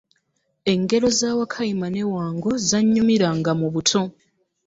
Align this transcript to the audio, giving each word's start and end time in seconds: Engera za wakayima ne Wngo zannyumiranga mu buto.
Engera 0.71 1.07
za 1.19 1.29
wakayima 1.39 1.87
ne 1.93 2.03
Wngo 2.13 2.51
zannyumiranga 2.67 3.51
mu 3.59 3.67
buto. 3.73 4.01